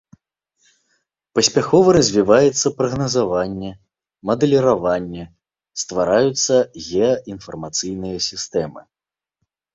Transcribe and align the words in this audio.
Паспяхова 1.39 1.87
развіваецца 1.97 2.67
прагназаванне, 2.79 3.69
мадэліраванне, 4.31 5.23
ствараюцца 5.83 6.55
геаінфармацыйныя 6.87 8.17
сістэмы. 8.31 8.81